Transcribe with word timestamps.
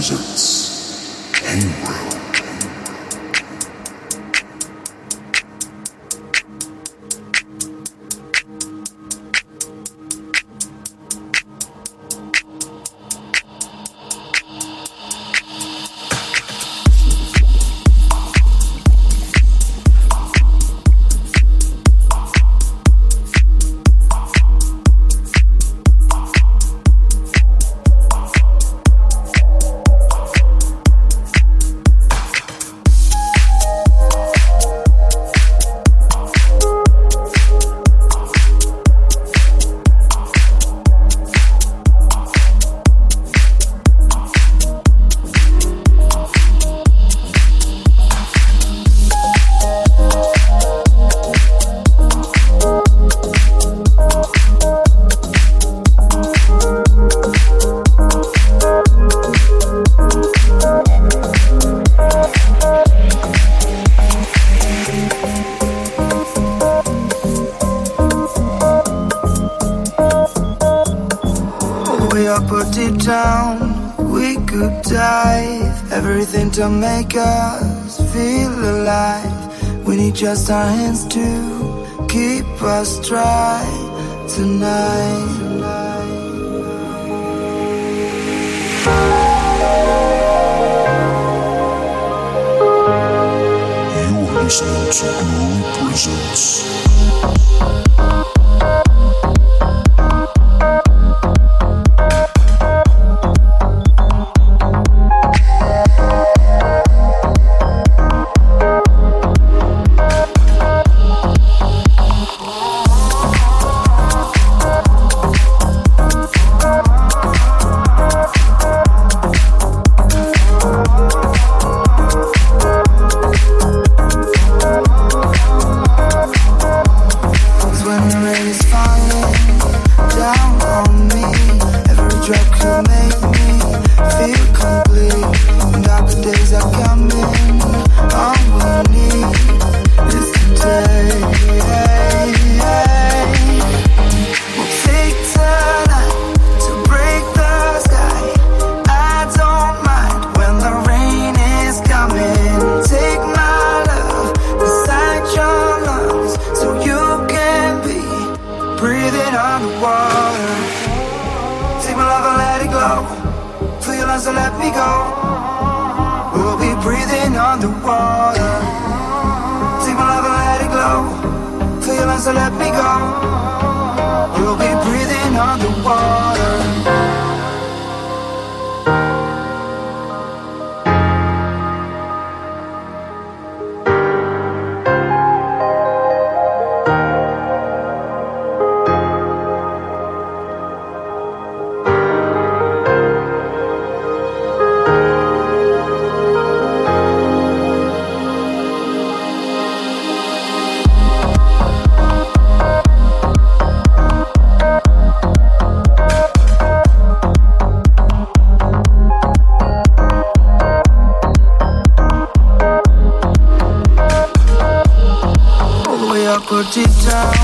presents. 0.00 2.09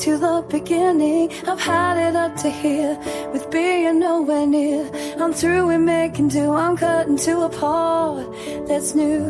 to 0.00 0.16
the 0.16 0.44
beginning. 0.48 1.30
I've 1.46 1.60
had 1.60 1.96
it 2.08 2.16
up 2.16 2.34
to 2.36 2.48
here 2.48 2.96
with 3.32 3.50
being 3.50 3.98
nowhere 3.98 4.46
near. 4.46 4.90
I'm 5.18 5.32
through 5.32 5.66
with 5.66 5.80
making 5.80 6.28
do. 6.28 6.52
I'm 6.52 6.76
cutting 6.76 7.18
to 7.18 7.42
a 7.42 7.48
part 7.48 8.26
that's 8.66 8.94
new. 8.94 9.20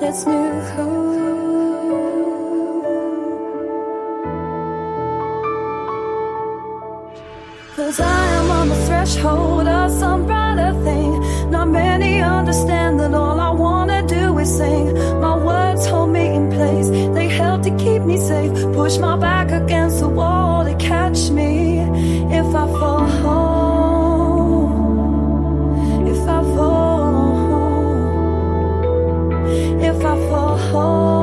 That's 0.00 0.26
new. 0.26 0.52
Cause 7.74 8.00
I 8.00 8.26
am 8.36 8.51
threshold 9.04 9.66
of 9.66 9.90
some 9.90 10.26
brighter 10.26 10.72
thing. 10.84 11.50
Not 11.50 11.68
many 11.68 12.20
understand 12.20 13.00
that 13.00 13.12
all 13.14 13.40
I 13.40 13.50
wanna 13.50 14.06
do 14.06 14.38
is 14.38 14.56
sing. 14.56 14.94
My 15.20 15.36
words 15.36 15.86
hold 15.86 16.10
me 16.10 16.26
in 16.36 16.50
place, 16.52 16.88
they 17.16 17.28
help 17.28 17.62
to 17.62 17.70
keep 17.70 18.02
me 18.02 18.16
safe. 18.16 18.52
Push 18.74 18.98
my 18.98 19.16
back 19.16 19.50
against 19.50 19.98
the 19.98 20.08
wall 20.08 20.64
to 20.64 20.74
catch 20.76 21.30
me 21.30 21.80
if 22.40 22.46
I 22.62 22.66
fall. 22.80 23.08
If 26.12 26.22
I 26.38 26.40
fall. 26.54 27.72
If 29.90 30.04
I 30.04 30.16
fall. 30.28 31.21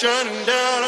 shining 0.00 0.46
down. 0.46 0.79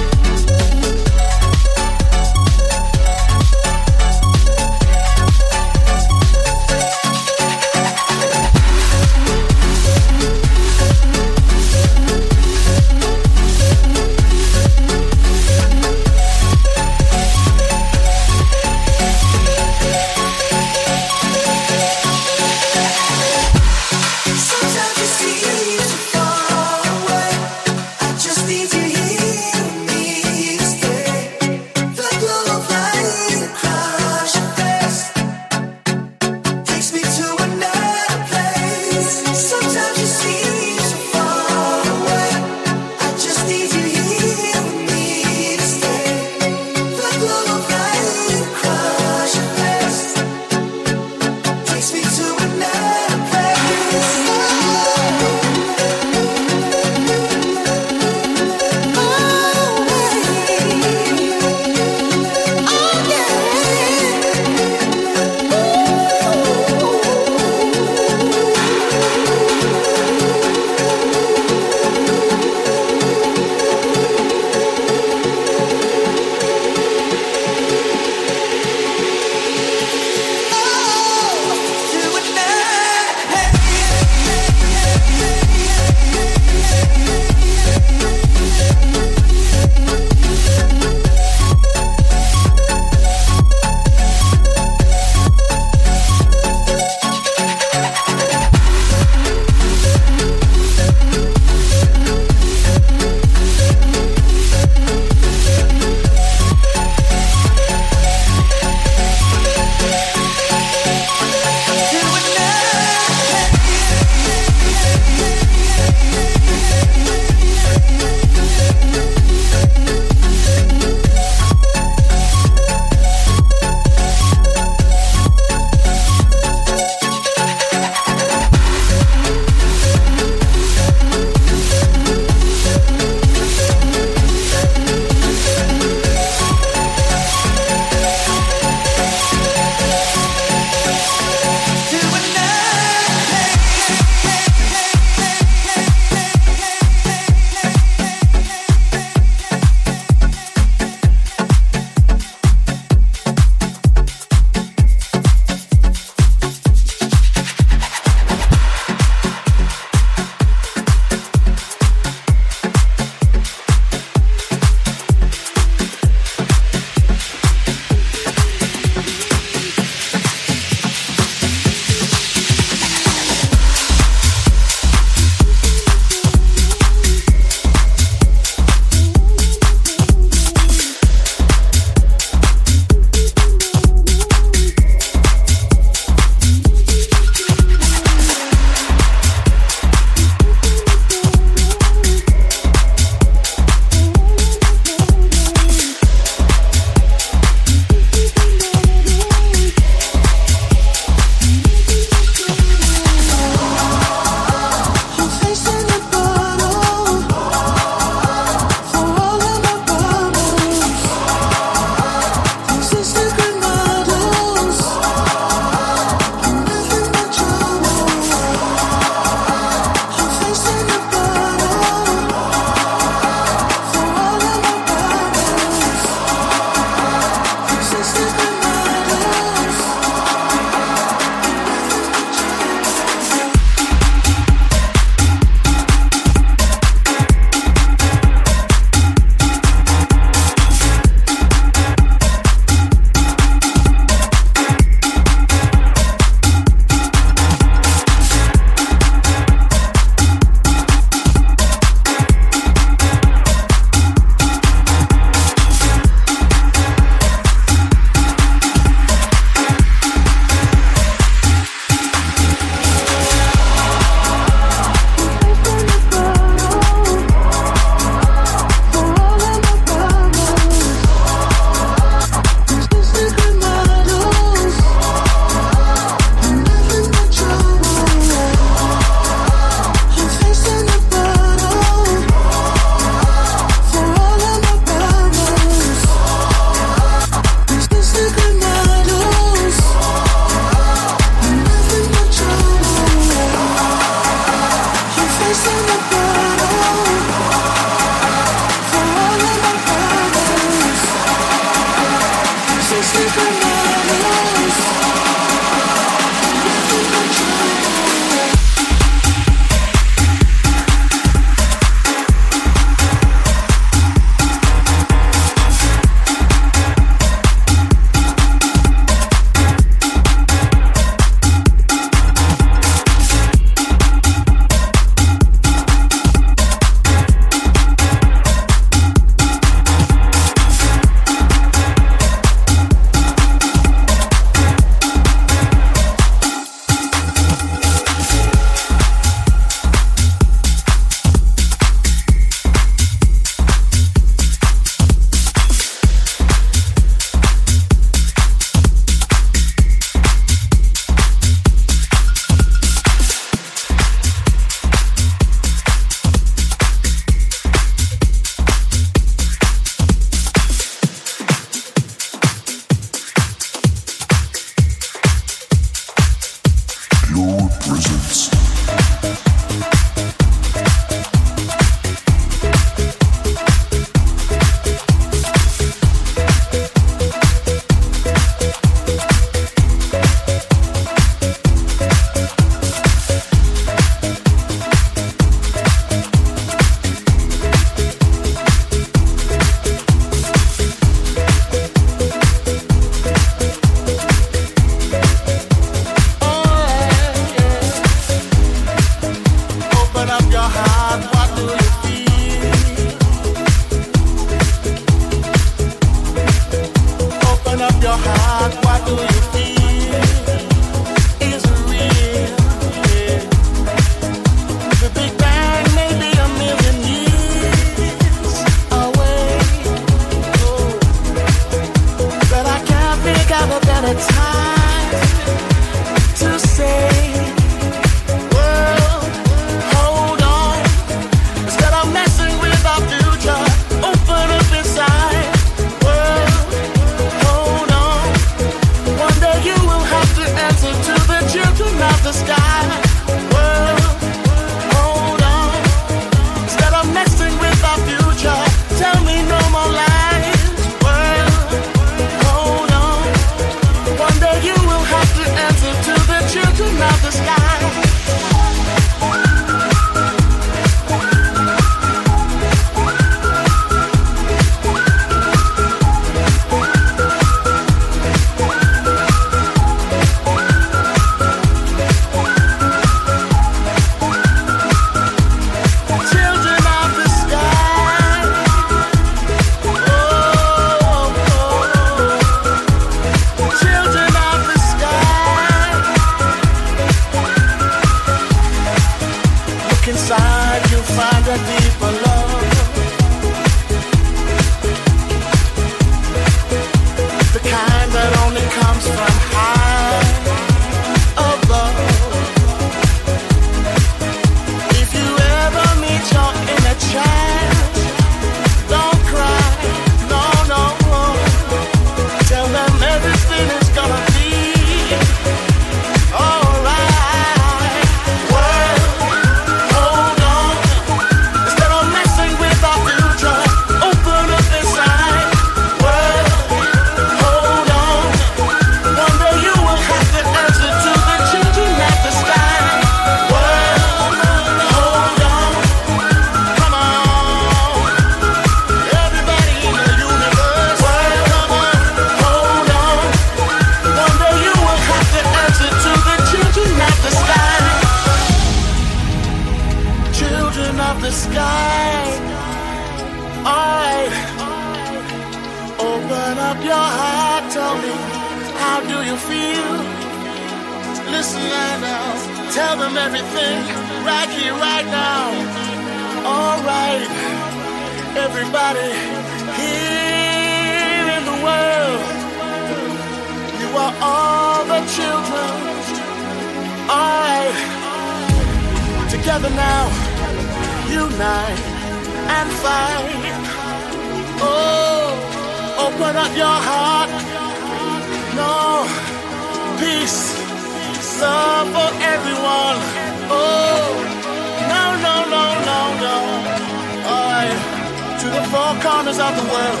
to 598.40 598.46
the 598.50 598.62
four 598.72 598.92
corners 599.04 599.38
of 599.38 599.52
the 599.60 599.66
world. 599.72 600.00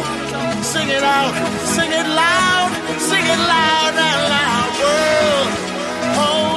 Sing 0.64 0.88
it 0.88 1.02
out, 1.02 1.34
sing 1.76 1.90
it 1.90 2.06
loud, 2.06 2.70
sing 2.98 3.24
it 3.34 3.40
loud 3.54 3.94
and 4.08 4.20
loud, 4.34 4.70
world. 4.80 5.50
home. 6.18 6.53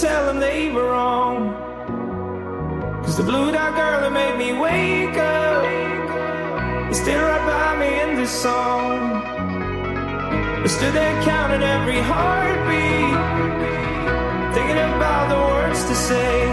tell 0.00 0.26
them 0.26 0.40
they 0.40 0.70
were 0.70 0.90
wrong. 0.90 1.54
Cause 3.04 3.16
the 3.16 3.22
blue 3.22 3.52
dot 3.52 3.74
girl 3.76 4.00
that 4.00 4.12
made 4.12 4.36
me 4.36 4.52
wake 4.58 5.16
up 5.16 5.64
is 6.90 6.98
still 6.98 7.22
right 7.22 7.46
by 7.46 7.78
me 7.78 8.00
in 8.02 8.16
this 8.16 8.30
song. 8.30 9.22
I 10.64 10.66
stood 10.66 10.94
there 10.94 11.22
counting 11.22 11.62
every 11.62 12.00
heartbeat, 12.00 13.14
thinking 14.54 14.78
about 14.78 15.28
the 15.28 15.38
words 15.52 15.84
to 15.84 15.94
say. 15.94 16.46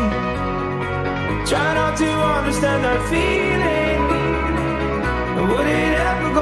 Try 1.50 1.74
not 1.74 1.98
to 1.98 2.10
understand 2.38 2.84
that 2.86 3.02
feeling. 3.10 4.02
Would 5.50 5.68
it 5.68 5.94
ever 6.10 6.34
go? 6.36 6.41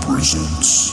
Presents. 0.00 0.91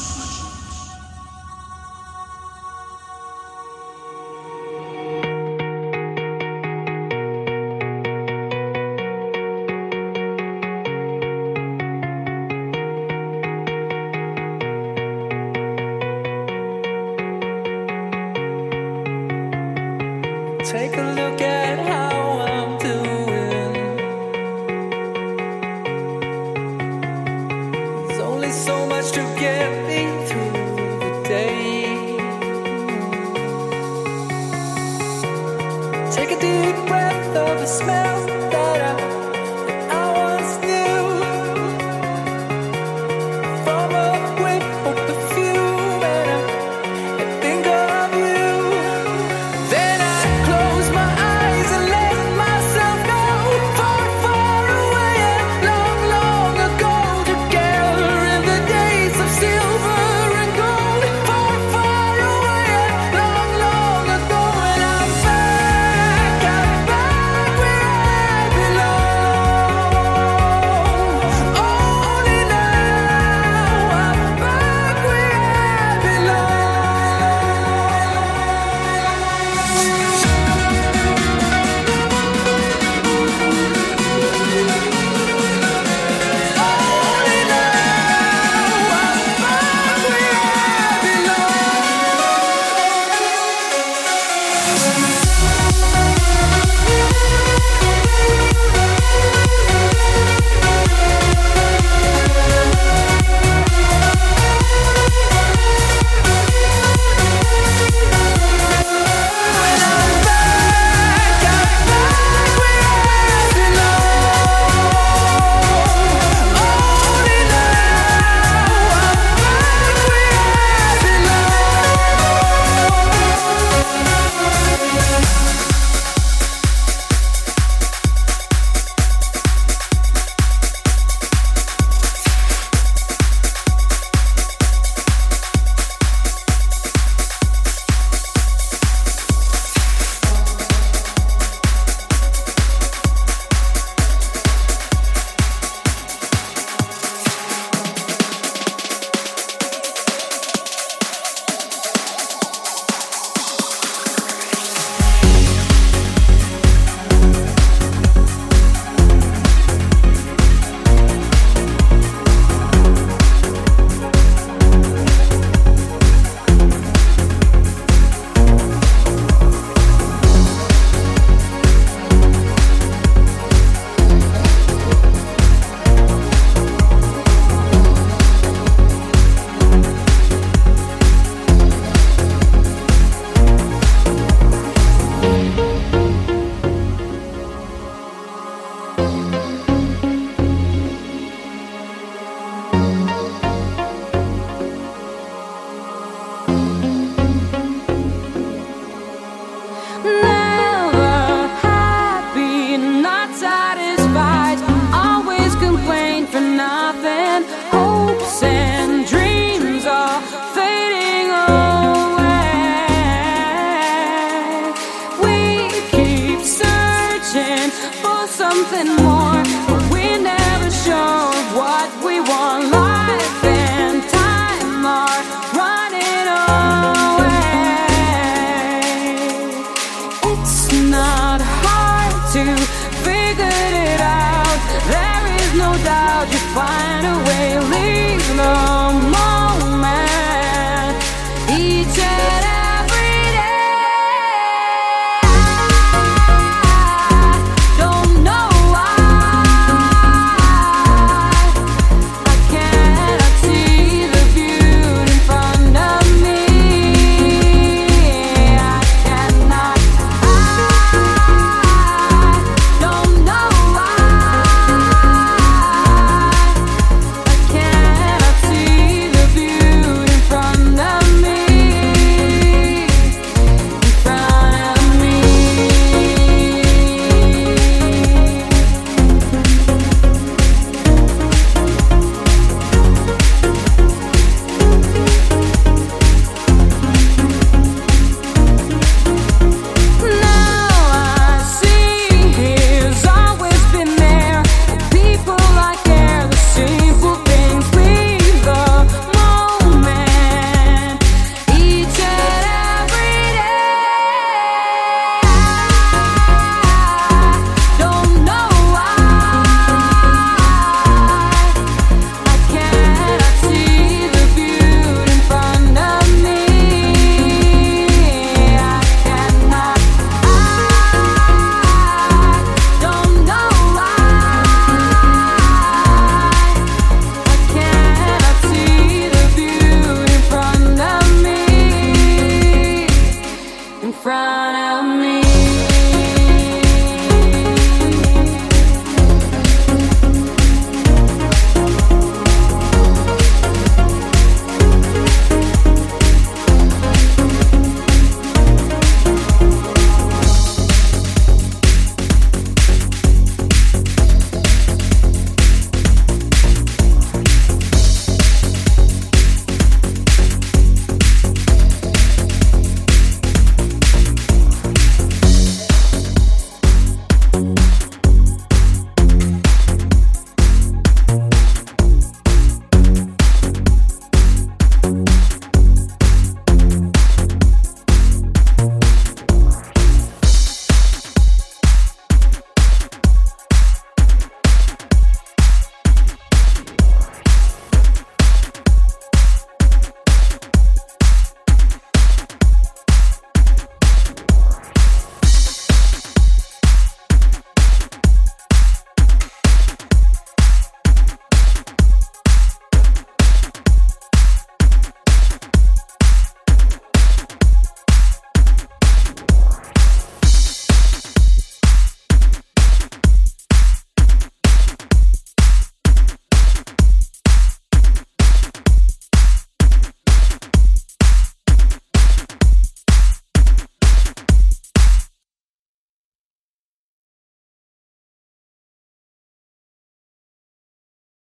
Find 236.60 237.06
a 237.06 237.16
way. 237.28 237.60
Leave 237.72 238.36
no 238.36 238.89